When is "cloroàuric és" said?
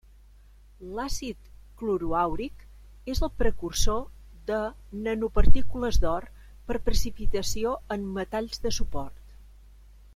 1.81-3.21